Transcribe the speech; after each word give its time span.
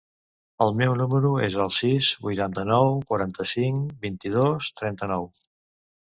El 0.65 0.71
meu 0.77 0.93
número 0.99 1.33
es 1.47 1.57
el 1.65 1.67
sis, 1.79 2.07
vuitanta-nou, 2.25 2.89
quaranta-cinc, 3.11 3.91
vint-i-dos, 4.07 4.71
trenta-nou. 4.81 5.29